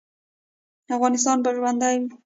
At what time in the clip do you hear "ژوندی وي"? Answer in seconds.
1.55-2.07